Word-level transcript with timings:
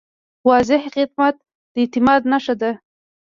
واضح 0.49 0.81
خدمت 0.95 1.35
د 1.73 1.73
اعتماد 1.83 2.21
نښه 2.31 2.55
ده. 2.61 2.71